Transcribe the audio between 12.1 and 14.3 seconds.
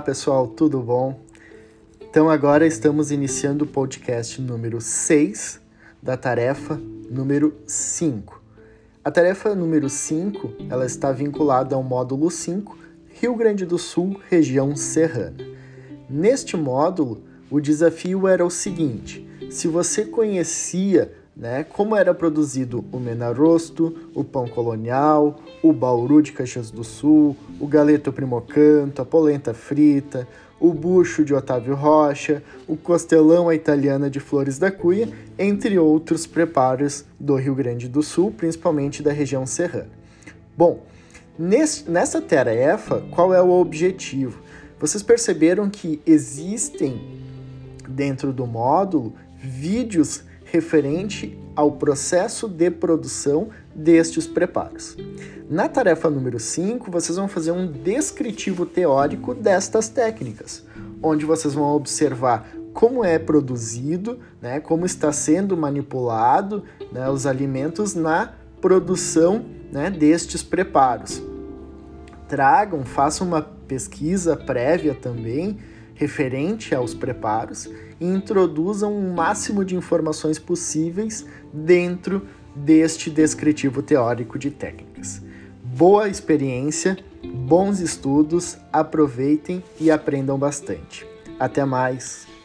5, Rio Grande do Sul,